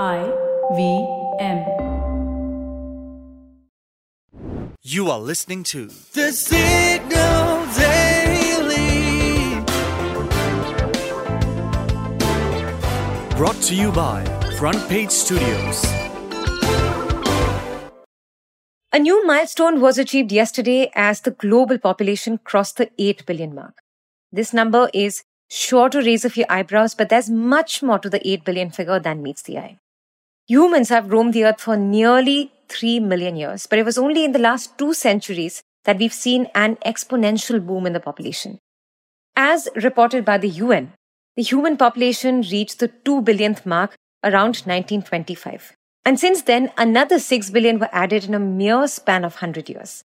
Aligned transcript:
I 0.00 0.24
V 0.74 1.06
M. 1.38 1.58
You 4.80 5.10
are 5.10 5.18
listening 5.20 5.64
to 5.64 5.84
The 6.14 6.32
Signal 6.32 7.66
Daily. 7.76 9.60
Brought 13.36 13.60
to 13.64 13.74
you 13.74 13.92
by 13.92 14.24
Front 14.58 14.88
Page 14.88 15.10
Studios. 15.10 15.84
A 18.94 18.98
new 18.98 19.26
milestone 19.26 19.82
was 19.82 19.98
achieved 19.98 20.32
yesterday 20.32 20.90
as 20.94 21.20
the 21.20 21.32
global 21.32 21.76
population 21.76 22.38
crossed 22.38 22.78
the 22.78 22.90
8 22.98 23.26
billion 23.26 23.54
mark. 23.54 23.82
This 24.32 24.54
number 24.54 24.88
is 24.94 25.24
sure 25.50 25.90
to 25.90 25.98
raise 25.98 26.24
a 26.24 26.30
few 26.30 26.46
eyebrows, 26.48 26.94
but 26.94 27.10
there's 27.10 27.28
much 27.28 27.82
more 27.82 27.98
to 27.98 28.08
the 28.08 28.26
8 28.26 28.46
billion 28.46 28.70
figure 28.70 28.98
than 28.98 29.22
meets 29.22 29.42
the 29.42 29.58
eye. 29.58 29.78
Humans 30.52 30.90
have 30.90 31.10
roamed 31.10 31.32
the 31.32 31.46
earth 31.46 31.62
for 31.62 31.78
nearly 31.78 32.52
3 32.68 33.00
million 33.00 33.36
years, 33.36 33.66
but 33.66 33.78
it 33.78 33.86
was 33.86 33.96
only 33.96 34.22
in 34.22 34.32
the 34.32 34.38
last 34.38 34.76
two 34.76 34.92
centuries 34.92 35.62
that 35.84 35.96
we've 35.96 36.12
seen 36.12 36.46
an 36.54 36.76
exponential 36.84 37.66
boom 37.66 37.86
in 37.86 37.94
the 37.94 38.00
population. 38.00 38.58
As 39.34 39.66
reported 39.76 40.26
by 40.26 40.36
the 40.36 40.50
UN, 40.50 40.92
the 41.36 41.42
human 41.42 41.78
population 41.78 42.42
reached 42.42 42.80
the 42.80 42.88
2 42.88 43.22
billionth 43.22 43.64
mark 43.64 43.94
around 44.22 44.60
1925. 44.66 45.72
And 46.04 46.20
since 46.20 46.42
then, 46.42 46.70
another 46.76 47.18
6 47.18 47.48
billion 47.48 47.78
were 47.78 47.88
added 47.90 48.26
in 48.26 48.34
a 48.34 48.38
mere 48.38 48.86
span 48.88 49.24
of 49.24 49.36
100 49.36 49.70
years. 49.70 50.04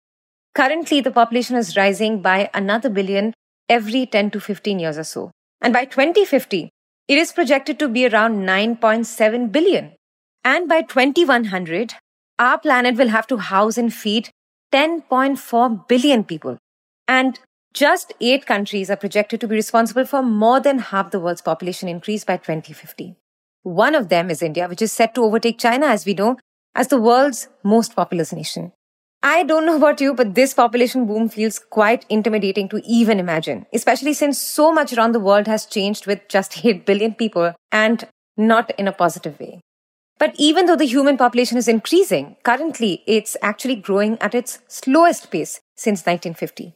Currently, 0.56 1.02
the 1.02 1.12
population 1.12 1.58
is 1.58 1.76
rising 1.76 2.22
by 2.22 2.50
another 2.54 2.90
billion 2.90 3.34
every 3.68 4.06
10 4.06 4.32
to 4.32 4.40
15 4.40 4.80
years 4.80 4.98
or 4.98 5.04
so. 5.04 5.32
And 5.60 5.74
by 5.74 5.84
2050, 5.84 6.70
it 7.10 7.18
is 7.18 7.34
projected 7.34 7.78
to 7.80 7.90
be 7.90 8.08
around 8.08 8.48
9.7 8.48 9.52
billion. 9.52 9.96
And 10.44 10.68
by 10.68 10.82
2100, 10.82 11.96
our 12.38 12.60
planet 12.60 12.96
will 12.98 13.10
have 13.10 13.28
to 13.28 13.38
house 13.38 13.78
and 13.78 13.94
feed 13.94 14.30
10.4 14.74 15.88
billion 15.88 16.24
people. 16.24 16.58
And 17.08 17.40
just 17.74 18.14
eight 18.22 18.46
countries 18.46 18.90
are 18.90 18.96
projected 18.96 19.42
to 19.42 19.48
be 19.48 19.56
responsible 19.56 20.06
for 20.06 20.24
more 20.24 20.60
than 20.60 20.80
half 20.80 21.12
the 21.12 21.20
world's 21.20 21.42
population 21.42 21.88
increase 21.88 22.24
by 22.24 22.38
2050. 22.38 23.16
One 23.64 23.94
of 23.94 24.10
them 24.10 24.30
is 24.30 24.42
India, 24.42 24.68
which 24.68 24.82
is 24.82 24.92
set 24.92 25.14
to 25.16 25.24
overtake 25.24 25.60
China, 25.60 25.88
as 25.88 26.06
we 26.06 26.14
know, 26.14 26.38
as 26.76 26.88
the 26.88 27.00
world's 27.00 27.50
most 27.64 27.96
populous 27.96 28.32
nation. 28.32 28.72
I 29.22 29.44
don't 29.44 29.66
know 29.66 29.76
about 29.76 30.00
you, 30.00 30.14
but 30.14 30.34
this 30.34 30.54
population 30.54 31.06
boom 31.06 31.28
feels 31.28 31.60
quite 31.60 32.06
intimidating 32.08 32.70
to 32.70 32.82
even 32.86 33.20
imagine, 33.20 33.66
especially 33.74 34.14
since 34.14 34.42
so 34.42 34.72
much 34.72 34.94
around 34.94 35.12
the 35.12 35.20
world 35.20 35.46
has 35.48 35.66
changed 35.66 36.08
with 36.08 36.22
just 36.30 36.66
8 36.66 36.86
billion 36.86 37.14
people 37.14 37.54
and 37.72 38.08
not 38.38 38.72
in 38.80 38.88
a 38.88 38.94
positive 38.94 39.38
way. 39.38 39.60
But 40.20 40.36
even 40.38 40.66
though 40.66 40.76
the 40.76 40.86
human 40.86 41.18
population 41.18 41.58
is 41.58 41.70
increasing, 41.70 42.36
currently 42.44 43.04
it's 43.08 43.38
actually 43.42 43.76
growing 43.76 44.18
at 44.20 44.36
its 44.36 44.60
slowest 44.68 45.32
pace 45.32 45.62
since 45.76 46.02
1950. 46.02 46.76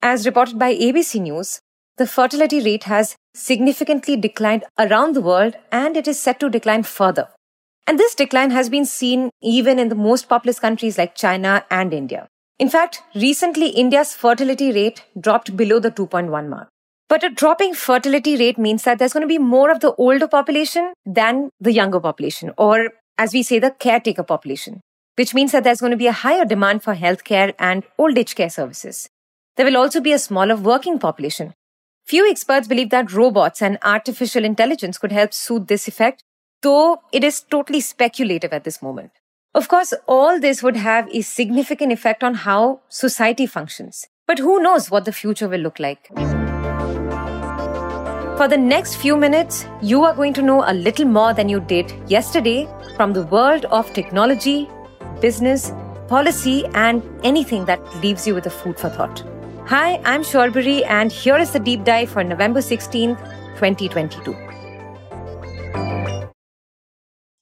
As 0.00 0.24
reported 0.24 0.58
by 0.58 0.74
ABC 0.74 1.20
News, 1.20 1.60
the 1.98 2.06
fertility 2.06 2.62
rate 2.62 2.84
has 2.84 3.14
significantly 3.34 4.16
declined 4.16 4.64
around 4.78 5.14
the 5.14 5.20
world 5.20 5.54
and 5.70 5.96
it 5.96 6.08
is 6.08 6.18
set 6.18 6.40
to 6.40 6.48
decline 6.48 6.82
further. 6.82 7.28
And 7.86 7.98
this 7.98 8.14
decline 8.14 8.50
has 8.52 8.68
been 8.68 8.86
seen 8.86 9.30
even 9.42 9.78
in 9.78 9.88
the 9.88 9.94
most 9.94 10.28
populous 10.28 10.58
countries 10.58 10.96
like 10.96 11.14
China 11.14 11.64
and 11.70 11.92
India. 11.92 12.26
In 12.58 12.70
fact, 12.70 13.02
recently 13.14 13.68
India's 13.68 14.14
fertility 14.14 14.72
rate 14.72 15.04
dropped 15.20 15.56
below 15.56 15.78
the 15.78 15.90
2.1 15.90 16.48
mark. 16.48 16.68
But 17.08 17.24
a 17.24 17.30
dropping 17.30 17.72
fertility 17.74 18.36
rate 18.36 18.58
means 18.58 18.82
that 18.82 18.98
there's 18.98 19.14
going 19.14 19.22
to 19.22 19.26
be 19.26 19.38
more 19.38 19.70
of 19.70 19.80
the 19.80 19.94
older 19.94 20.28
population 20.28 20.92
than 21.06 21.50
the 21.58 21.72
younger 21.72 22.00
population, 22.00 22.52
or 22.58 22.90
as 23.16 23.32
we 23.32 23.42
say, 23.42 23.58
the 23.58 23.70
caretaker 23.70 24.22
population, 24.22 24.82
which 25.16 25.32
means 25.32 25.52
that 25.52 25.64
there's 25.64 25.80
going 25.80 25.90
to 25.90 25.96
be 25.96 26.06
a 26.06 26.12
higher 26.12 26.44
demand 26.44 26.82
for 26.82 26.94
healthcare 26.94 27.54
and 27.58 27.84
old 27.96 28.18
age 28.18 28.34
care 28.34 28.50
services. 28.50 29.08
There 29.56 29.64
will 29.64 29.78
also 29.78 30.00
be 30.00 30.12
a 30.12 30.18
smaller 30.18 30.54
working 30.54 30.98
population. 30.98 31.54
Few 32.06 32.30
experts 32.30 32.68
believe 32.68 32.90
that 32.90 33.12
robots 33.12 33.62
and 33.62 33.78
artificial 33.82 34.44
intelligence 34.44 34.98
could 34.98 35.12
help 35.12 35.32
soothe 35.32 35.66
this 35.66 35.88
effect, 35.88 36.22
though 36.62 37.00
it 37.12 37.24
is 37.24 37.40
totally 37.40 37.80
speculative 37.80 38.52
at 38.52 38.64
this 38.64 38.82
moment. 38.82 39.12
Of 39.54 39.68
course, 39.68 39.94
all 40.06 40.38
this 40.38 40.62
would 40.62 40.76
have 40.76 41.08
a 41.10 41.22
significant 41.22 41.90
effect 41.90 42.22
on 42.22 42.34
how 42.34 42.80
society 42.88 43.46
functions. 43.46 44.06
But 44.26 44.38
who 44.38 44.62
knows 44.62 44.90
what 44.90 45.06
the 45.06 45.12
future 45.12 45.48
will 45.48 45.60
look 45.60 45.78
like? 45.78 46.10
For 48.38 48.46
the 48.46 48.56
next 48.56 48.98
few 48.98 49.16
minutes, 49.16 49.66
you 49.82 50.04
are 50.04 50.14
going 50.14 50.32
to 50.34 50.42
know 50.42 50.62
a 50.64 50.72
little 50.72 51.06
more 51.06 51.34
than 51.34 51.48
you 51.48 51.58
did 51.58 51.92
yesterday 52.08 52.68
from 52.94 53.12
the 53.12 53.24
world 53.24 53.64
of 53.64 53.92
technology, 53.92 54.68
business, 55.20 55.72
policy, 56.06 56.64
and 56.74 57.02
anything 57.24 57.64
that 57.64 57.80
leaves 57.96 58.28
you 58.28 58.36
with 58.36 58.46
a 58.46 58.50
food 58.50 58.78
for 58.78 58.90
thought. 58.90 59.24
Hi, 59.66 60.00
I'm 60.04 60.22
Shorbari, 60.22 60.86
and 60.86 61.10
here 61.10 61.36
is 61.36 61.50
the 61.50 61.58
deep 61.58 61.82
dive 61.82 62.10
for 62.10 62.22
November 62.22 62.60
16th, 62.60 63.18
2022. 63.58 64.36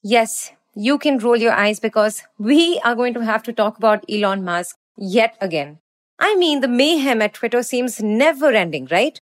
Yes, 0.01 0.51
you 0.73 0.97
can 0.97 1.19
roll 1.19 1.37
your 1.37 1.53
eyes 1.53 1.79
because 1.79 2.23
we 2.39 2.81
are 2.83 2.95
going 2.95 3.13
to 3.13 3.23
have 3.23 3.43
to 3.43 3.53
talk 3.53 3.77
about 3.77 4.03
Elon 4.09 4.43
Musk 4.43 4.75
yet 4.97 5.37
again. 5.41 5.77
I 6.17 6.35
mean, 6.37 6.61
the 6.61 6.67
mayhem 6.67 7.21
at 7.21 7.35
Twitter 7.35 7.61
seems 7.61 8.01
never 8.01 8.49
ending, 8.49 8.87
right? 8.89 9.21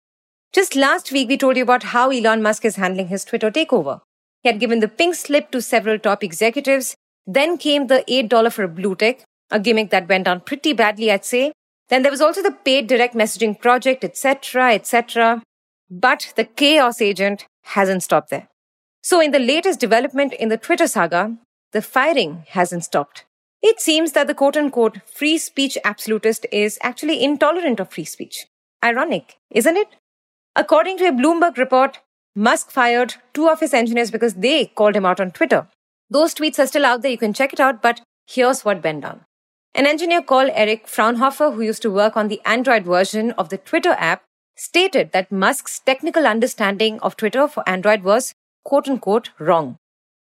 Just 0.52 0.74
last 0.74 1.12
week, 1.12 1.28
we 1.28 1.36
told 1.36 1.56
you 1.56 1.62
about 1.62 1.84
how 1.84 2.10
Elon 2.10 2.42
Musk 2.42 2.64
is 2.64 2.74
handling 2.74 3.06
his 3.06 3.24
Twitter 3.24 3.52
takeover. 3.52 4.00
He 4.42 4.48
had 4.48 4.58
given 4.58 4.80
the 4.80 4.88
pink 4.88 5.14
slip 5.14 5.52
to 5.52 5.62
several 5.62 5.96
top 5.96 6.24
executives. 6.24 6.96
Then 7.24 7.56
came 7.56 7.86
the 7.86 8.02
$8 8.08 8.52
for 8.52 8.64
a 8.64 8.68
blue 8.68 8.96
tick, 8.96 9.22
a 9.52 9.60
gimmick 9.60 9.90
that 9.90 10.08
went 10.08 10.24
down 10.24 10.40
pretty 10.40 10.72
badly, 10.72 11.12
I'd 11.12 11.24
say. 11.24 11.52
Then 11.88 12.02
there 12.02 12.10
was 12.10 12.20
also 12.20 12.42
the 12.42 12.50
paid 12.50 12.88
direct 12.88 13.14
messaging 13.14 13.60
project, 13.60 14.02
etc., 14.02 14.74
etc. 14.74 15.40
But 15.88 16.32
the 16.34 16.44
chaos 16.44 17.00
agent 17.00 17.46
hasn't 17.62 18.02
stopped 18.02 18.30
there. 18.30 18.48
So 19.02 19.20
in 19.20 19.30
the 19.30 19.38
latest 19.38 19.78
development 19.78 20.32
in 20.32 20.48
the 20.48 20.58
Twitter 20.58 20.88
saga, 20.88 21.36
the 21.70 21.82
firing 21.82 22.44
hasn't 22.48 22.84
stopped. 22.84 23.24
It 23.62 23.80
seems 23.80 24.12
that 24.12 24.26
the 24.26 24.34
quote 24.34 24.56
unquote 24.56 24.98
free 25.06 25.38
speech 25.38 25.78
absolutist 25.84 26.44
is 26.50 26.76
actually 26.82 27.22
intolerant 27.22 27.78
of 27.78 27.92
free 27.92 28.04
speech. 28.04 28.46
Ironic, 28.82 29.36
isn't 29.50 29.76
it? 29.76 29.88
According 30.56 30.98
to 30.98 31.08
a 31.08 31.12
Bloomberg 31.12 31.56
report, 31.56 32.00
Musk 32.34 32.70
fired 32.70 33.14
two 33.34 33.48
of 33.48 33.60
his 33.60 33.74
engineers 33.74 34.10
because 34.10 34.34
they 34.34 34.66
called 34.66 34.96
him 34.96 35.06
out 35.06 35.20
on 35.20 35.30
Twitter. 35.30 35.68
Those 36.10 36.34
tweets 36.34 36.58
are 36.58 36.66
still 36.66 36.84
out 36.84 37.02
there, 37.02 37.10
you 37.10 37.18
can 37.18 37.32
check 37.32 37.52
it 37.52 37.60
out, 37.60 37.80
but 37.82 38.00
here's 38.26 38.64
what 38.64 38.82
went 38.82 39.02
down. 39.02 39.24
An 39.74 39.86
engineer 39.86 40.22
called 40.22 40.50
Eric 40.52 40.86
Frohnhoefer, 40.86 41.54
who 41.54 41.62
used 41.62 41.82
to 41.82 41.90
work 41.90 42.16
on 42.16 42.28
the 42.28 42.40
Android 42.44 42.84
version 42.84 43.30
of 43.32 43.48
the 43.48 43.58
Twitter 43.58 43.94
app, 43.98 44.24
stated 44.56 45.12
that 45.12 45.30
Musk's 45.30 45.78
technical 45.78 46.26
understanding 46.26 46.98
of 47.00 47.16
Twitter 47.16 47.46
for 47.46 47.68
Android 47.68 48.02
was 48.02 48.34
quote 48.64 48.88
unquote 48.88 49.30
wrong. 49.38 49.76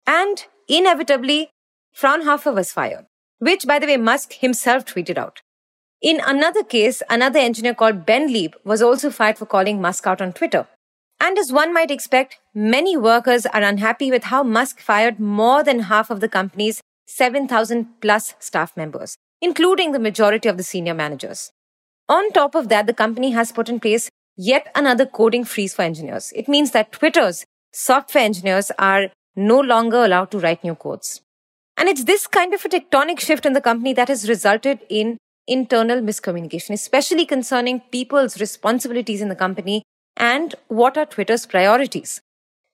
And 0.07 0.45
inevitably, 0.67 1.49
Fraunhofer 1.93 2.51
was 2.51 2.73
fired, 2.73 3.05
which 3.39 3.65
by 3.65 3.79
the 3.79 3.87
way, 3.87 3.97
Musk 3.97 4.33
himself 4.33 4.85
tweeted 4.85 5.17
out. 5.17 5.41
In 6.05 6.21
another 6.23 6.61
case, 6.61 7.01
another 7.09 7.39
engineer 7.39 7.73
called 7.73 8.05
Ben 8.05 8.31
Leib 8.31 8.53
was 8.63 8.83
also 8.83 9.09
fired 9.09 9.39
for 9.39 9.47
calling 9.47 9.81
Musk 9.81 10.05
out 10.05 10.21
on 10.21 10.33
Twitter. 10.33 10.67
And 11.19 11.35
as 11.39 11.51
one 11.51 11.73
might 11.73 11.89
expect, 11.89 12.37
many 12.53 12.95
workers 12.95 13.47
are 13.47 13.63
unhappy 13.63 14.11
with 14.11 14.25
how 14.25 14.43
Musk 14.43 14.79
fired 14.79 15.19
more 15.19 15.63
than 15.63 15.79
half 15.79 16.11
of 16.11 16.19
the 16.19 16.29
company's 16.29 16.79
7,000 17.07 17.87
plus 18.01 18.35
staff 18.37 18.77
members, 18.77 19.17
including 19.41 19.93
the 19.93 20.05
majority 20.07 20.47
of 20.47 20.57
the 20.57 20.63
senior 20.63 20.93
managers. 20.93 21.51
On 22.07 22.31
top 22.33 22.53
of 22.53 22.69
that, 22.69 22.85
the 22.85 22.93
company 22.93 23.31
has 23.31 23.51
put 23.51 23.67
in 23.67 23.79
place 23.79 24.07
yet 24.37 24.71
another 24.75 25.07
coding 25.07 25.43
freeze 25.43 25.73
for 25.73 25.81
engineers. 25.81 26.31
It 26.35 26.47
means 26.47 26.69
that 26.69 26.91
Twitter's 26.91 27.45
software 27.73 28.23
engineers 28.23 28.71
are 28.77 29.09
no 29.35 29.59
longer 29.59 30.05
allowed 30.05 30.29
to 30.31 30.39
write 30.39 30.63
new 30.63 30.75
codes. 30.75 31.21
And 31.77 31.89
it's 31.89 32.03
this 32.03 32.27
kind 32.27 32.53
of 32.53 32.63
a 32.63 32.69
tectonic 32.69 33.19
shift 33.19 33.43
in 33.43 33.53
the 33.53 33.59
company 33.59 33.93
that 33.93 34.09
has 34.09 34.29
resulted 34.29 34.81
in 34.87 35.17
internal 35.47 36.01
miscommunication, 36.01 36.71
especially 36.71 37.25
concerning 37.25 37.81
people's 37.91 38.39
responsibilities 38.39 39.21
in 39.21 39.29
the 39.29 39.35
company 39.35 39.83
and 40.17 40.55
what 40.67 40.97
are 40.97 41.05
Twitter's 41.05 41.45
priorities. 41.45 42.21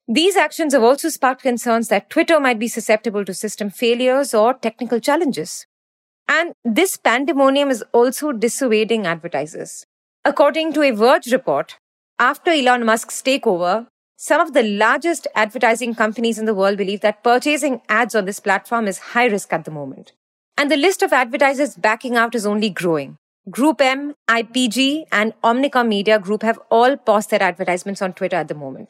These 0.07 0.35
actions 0.35 0.73
have 0.73 0.83
also 0.83 1.09
sparked 1.09 1.41
concerns 1.41 1.87
that 1.87 2.09
Twitter 2.09 2.39
might 2.39 2.59
be 2.59 2.67
susceptible 2.67 3.23
to 3.25 3.33
system 3.33 3.69
failures 3.69 4.33
or 4.33 4.53
technical 4.53 4.99
challenges. 4.99 5.65
And 6.27 6.53
this 6.63 6.97
pandemonium 6.97 7.69
is 7.69 7.83
also 7.93 8.31
dissuading 8.31 9.05
advertisers. 9.05 9.85
According 10.23 10.73
to 10.73 10.81
a 10.81 10.91
Verge 10.91 11.31
report, 11.31 11.77
after 12.19 12.51
Elon 12.51 12.85
Musk's 12.85 13.21
takeover, 13.21 13.87
some 14.17 14.39
of 14.39 14.53
the 14.53 14.63
largest 14.63 15.27
advertising 15.33 15.95
companies 15.95 16.37
in 16.37 16.45
the 16.45 16.53
world 16.53 16.77
believe 16.77 17.01
that 17.01 17.23
purchasing 17.23 17.81
ads 17.89 18.13
on 18.13 18.25
this 18.25 18.39
platform 18.39 18.87
is 18.87 18.99
high 18.99 19.25
risk 19.25 19.51
at 19.51 19.65
the 19.65 19.71
moment. 19.71 20.13
And 20.57 20.71
the 20.71 20.77
list 20.77 21.01
of 21.01 21.13
advertisers 21.13 21.75
backing 21.75 22.15
out 22.15 22.35
is 22.35 22.45
only 22.45 22.69
growing. 22.69 23.17
Group 23.49 23.81
M, 23.81 24.13
IPG, 24.29 25.05
and 25.11 25.33
Omnicom 25.43 25.87
Media 25.87 26.19
Group 26.19 26.43
have 26.43 26.59
all 26.69 26.95
paused 26.95 27.31
their 27.31 27.41
advertisements 27.41 28.01
on 28.01 28.13
Twitter 28.13 28.35
at 28.35 28.47
the 28.47 28.53
moment. 28.53 28.89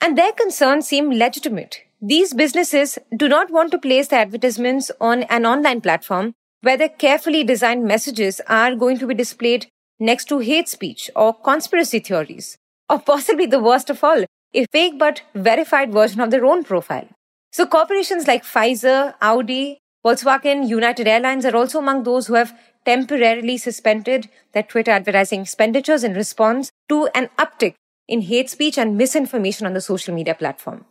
And 0.00 0.18
their 0.18 0.32
concerns 0.32 0.88
seem 0.88 1.10
legitimate. 1.10 1.82
These 2.00 2.34
businesses 2.34 2.98
do 3.16 3.28
not 3.28 3.52
want 3.52 3.70
to 3.70 3.78
place 3.78 4.08
their 4.08 4.20
advertisements 4.20 4.90
on 5.00 5.22
an 5.24 5.46
online 5.46 5.80
platform 5.80 6.34
where 6.62 6.76
their 6.76 6.88
carefully 6.88 7.44
designed 7.44 7.84
messages 7.84 8.40
are 8.48 8.74
going 8.74 8.98
to 8.98 9.06
be 9.06 9.14
displayed 9.14 9.66
next 10.00 10.24
to 10.26 10.40
hate 10.40 10.68
speech 10.68 11.10
or 11.14 11.32
conspiracy 11.32 12.00
theories, 12.00 12.58
or 12.88 12.98
possibly 12.98 13.46
the 13.46 13.60
worst 13.60 13.90
of 13.90 14.02
all, 14.02 14.24
a 14.54 14.66
fake 14.72 14.98
but 14.98 15.22
verified 15.34 15.92
version 15.92 16.20
of 16.20 16.30
their 16.32 16.44
own 16.44 16.64
profile. 16.64 17.08
So 17.52 17.66
corporations 17.66 18.26
like 18.26 18.44
Pfizer, 18.44 19.14
Audi, 19.20 19.78
Volkswagen, 20.04 20.68
United 20.68 21.06
Airlines 21.06 21.44
are 21.44 21.54
also 21.54 21.78
among 21.78 22.02
those 22.02 22.26
who 22.26 22.34
have 22.34 22.58
temporarily 22.84 23.56
suspended 23.56 24.28
their 24.52 24.64
Twitter 24.64 24.90
advertising 24.90 25.42
expenditures 25.42 26.02
in 26.02 26.14
response 26.14 26.72
to 26.88 27.08
an 27.14 27.30
uptick 27.38 27.74
in 28.08 28.22
hate 28.22 28.50
speech 28.50 28.76
and 28.76 28.98
misinformation 28.98 29.64
on 29.64 29.74
the 29.74 29.80
social 29.80 30.12
media 30.12 30.34
platform. 30.34 30.84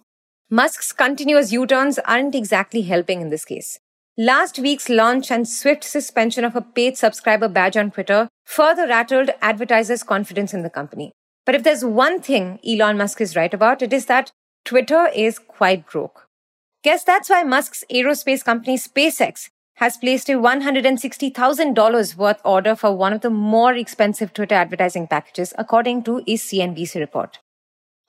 Musk's 0.50 0.94
continuous 0.94 1.52
U-turns 1.52 2.00
aren't 2.00 2.36
exactly 2.36 2.84
helping 2.84 3.22
in 3.22 3.30
this 3.30 3.46
case. 3.46 3.80
Last 4.18 4.60
week's 4.60 4.90
launch 4.90 5.32
and 5.32 5.48
swift 5.48 5.84
suspension 5.84 6.46
of 6.46 6.56
a 6.56 6.62
paid 6.62 6.98
subscriber 6.98 7.48
badge 7.48 7.76
on 7.76 7.92
Twitter 7.92 8.30
further 8.46 8.88
rattled 8.88 9.30
advertisers' 9.42 10.04
confidence 10.04 10.54
in 10.54 10.64
the 10.64 10.70
company. 10.70 11.12
But 11.46 11.56
if 11.56 11.64
there's 11.64 11.84
one 11.84 12.22
thing 12.22 12.60
Elon 12.66 12.98
Musk 12.98 13.20
is 13.20 13.36
right 13.36 13.54
about, 13.54 13.82
it 13.82 13.92
is 13.92 14.06
that 14.06 14.32
Twitter 14.64 15.10
is 15.14 15.40
quite 15.40 15.90
broke. 15.90 16.28
Guess 16.84 17.04
that's 17.04 17.30
why 17.30 17.44
Musk's 17.44 17.84
aerospace 17.92 18.44
company 18.44 18.76
SpaceX 18.76 19.50
has 19.76 19.98
placed 19.98 20.30
a 20.30 20.34
$160,000 20.34 22.16
worth 22.18 22.42
order 22.44 22.76
for 22.76 22.96
one 22.96 23.14
of 23.14 23.22
the 23.22 23.30
more 23.30 23.74
expensive 23.74 24.34
Twitter 24.34 24.56
advertising 24.56 25.08
packages, 25.08 25.54
according 25.60 26.02
to 26.04 26.18
a 26.20 26.38
CNBC 26.38 27.00
report. 27.00 27.38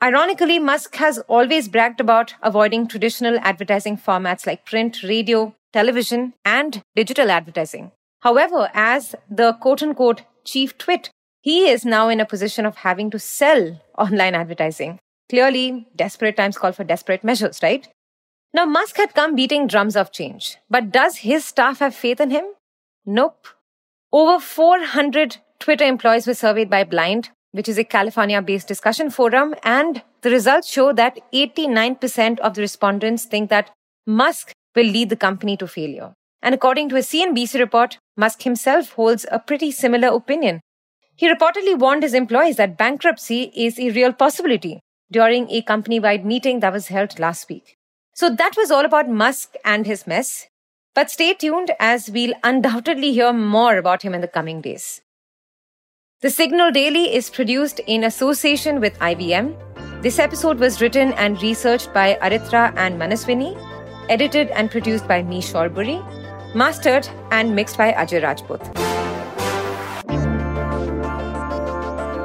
Ironically, 0.03 0.59
Musk 0.59 0.97
has 0.97 1.19
always 1.29 1.69
bragged 1.69 2.01
about 2.01 2.35
avoiding 2.43 2.89
traditional 2.89 3.39
advertising 3.41 3.99
formats 3.99 4.47
like 4.47 4.65
print, 4.65 5.03
radio, 5.03 5.55
television, 5.75 6.33
and 6.43 6.83
digital 6.97 7.31
advertising. 7.31 7.93
However, 8.21 8.71
as 8.73 9.15
the 9.31 9.53
quote 9.53 9.83
unquote 9.83 10.23
chief 10.45 10.79
twit, 10.79 11.11
he 11.43 11.69
is 11.69 11.85
now 11.85 12.09
in 12.09 12.21
a 12.21 12.27
position 12.27 12.65
of 12.65 12.77
having 12.77 13.11
to 13.11 13.19
sell 13.19 13.83
online 13.99 14.35
advertising. 14.35 14.99
Clearly, 15.29 15.89
desperate 15.95 16.39
times 16.39 16.57
call 16.57 16.73
for 16.73 16.85
desperate 16.85 17.23
measures, 17.23 17.61
right? 17.63 17.87
Now, 18.55 18.67
Musk 18.67 18.99
had 18.99 19.15
come 19.15 19.35
beating 19.35 19.67
drums 19.67 19.97
of 19.97 20.13
change, 20.13 20.59
but 20.69 20.91
does 20.93 21.19
his 21.19 21.45
staff 21.45 21.79
have 21.79 21.95
faith 21.95 22.21
in 22.21 22.31
him? 22.31 22.45
Nope. 23.07 23.49
Over 24.13 24.39
400 24.39 25.39
Twitter 25.59 25.85
employees 25.85 26.27
were 26.27 26.35
surveyed 26.35 26.69
by 26.69 26.85
Blind, 26.85 27.31
which 27.53 27.69
is 27.69 27.79
a 27.79 27.85
California 27.85 28.43
based 28.43 28.69
discussion 28.69 29.09
forum, 29.09 29.55
and 29.63 30.03
the 30.21 30.31
results 30.31 30.71
show 30.71 30.93
that 30.93 31.19
89% 31.33 32.41
of 32.41 32.55
the 32.55 32.61
respondents 32.61 33.25
think 33.25 33.49
that 33.49 33.71
Musk 34.07 34.53
will 34.77 34.87
lead 34.87 35.09
the 35.09 35.17
company 35.17 35.57
to 35.57 35.67
failure. 35.67 36.13
And 36.43 36.55
according 36.55 36.91
to 36.91 36.97
a 36.97 37.01
CNBC 37.01 37.59
report, 37.59 37.99
Musk 38.17 38.43
himself 38.43 38.91
holds 38.91 39.25
a 39.31 39.39
pretty 39.39 39.71
similar 39.71 40.09
opinion. 40.09 40.61
He 41.17 41.33
reportedly 41.33 41.79
warned 41.79 42.03
his 42.03 42.15
employees 42.15 42.57
that 42.57 42.77
bankruptcy 42.77 43.53
is 43.55 43.79
a 43.79 43.91
real 43.91 44.13
possibility 44.13 44.81
during 45.11 45.49
a 45.51 45.63
company 45.63 46.01
wide 46.01 46.27
meeting 46.27 46.61
that 46.61 46.73
was 46.73 46.89
held 46.89 47.19
last 47.19 47.49
week. 47.49 47.77
So 48.15 48.29
that 48.29 48.57
was 48.57 48.71
all 48.71 48.85
about 48.85 49.09
Musk 49.09 49.55
and 49.65 49.87
his 49.87 50.07
mess. 50.07 50.49
But 50.95 51.11
stay 51.11 51.33
tuned 51.33 51.71
as 51.81 52.11
we'll 52.11 52.35
undoubtedly 52.45 53.13
hear 53.13 53.33
more 53.33 53.79
about 53.79 54.03
him 54.03 54.13
in 54.13 54.21
the 54.21 54.29
coming 54.29 54.61
days. 54.61 55.01
The 56.21 56.29
Signal 56.29 56.71
Daily 56.71 57.15
is 57.15 57.31
produced 57.31 57.81
in 57.87 58.05
association 58.05 58.81
with 58.81 58.99
IVM. 58.99 59.57
This 60.03 60.19
episode 60.19 60.59
was 60.59 60.83
written 60.83 61.15
and 61.15 61.43
researched 61.43 61.93
by 61.95 62.19
Aritra 62.21 62.75
and 62.77 63.01
Manaswini, 63.01 63.57
edited 64.11 64.49
and 64.49 64.71
produced 64.71 65.09
by 65.09 65.23
me, 65.23 65.41
Shorburi, 65.41 66.05
mastered 66.55 67.09
and 67.31 67.57
mixed 67.57 67.79
by 67.79 67.93
Ajay 67.93 68.23
Rajput. 68.23 68.61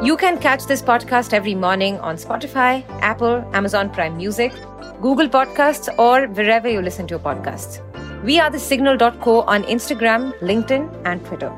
You 0.06 0.18
can 0.18 0.38
catch 0.38 0.66
this 0.66 0.82
podcast 0.82 1.34
every 1.34 1.56
morning 1.56 1.98
on 2.00 2.18
Spotify, 2.18 2.84
Apple, 3.02 3.50
Amazon 3.54 3.90
Prime 3.90 4.18
Music, 4.18 4.52
Google 5.02 5.30
Podcasts, 5.30 5.94
or 6.00 6.28
wherever 6.28 6.68
you 6.68 6.82
listen 6.82 7.08
to 7.08 7.12
your 7.12 7.20
podcasts. 7.20 7.82
We 8.24 8.40
are 8.40 8.50
the 8.50 8.60
signal.co 8.60 9.42
on 9.42 9.64
Instagram, 9.64 10.38
LinkedIn, 10.40 11.02
and 11.06 11.24
Twitter. 11.26 11.52